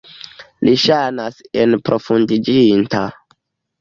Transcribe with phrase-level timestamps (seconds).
[0.67, 3.07] Li ŝajnas enprofundiĝinta.